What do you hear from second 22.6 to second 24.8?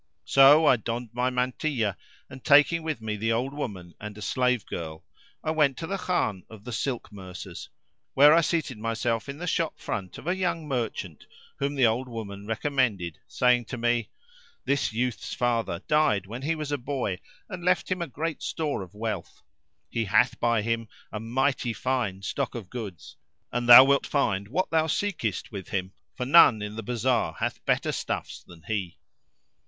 goods and thou wilt find what